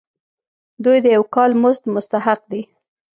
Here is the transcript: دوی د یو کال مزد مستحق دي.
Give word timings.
دوی 0.83 0.97
د 1.05 1.07
یو 1.15 1.23
کال 1.35 1.51
مزد 1.61 1.83
مستحق 1.95 2.41
دي. 2.51 2.61